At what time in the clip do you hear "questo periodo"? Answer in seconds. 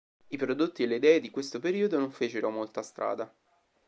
1.29-1.99